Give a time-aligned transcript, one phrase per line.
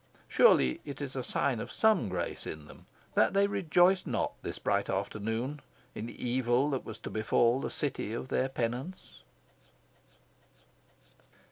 [0.27, 4.89] Surely, it is sign of some grace in them that they rejoiced not, this bright
[4.89, 5.59] afternoon,
[5.93, 9.21] in the evil that was to befall the city of their penance.